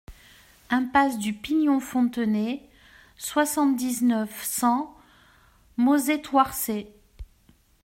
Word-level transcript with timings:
Impasse 0.71 1.19
du 1.19 1.31
Pignon 1.31 1.77
-Fontenay, 1.77 2.63
soixante-dix-neuf, 3.17 4.43
cent 4.43 4.97
Mauzé-Thouarsais 5.77 6.91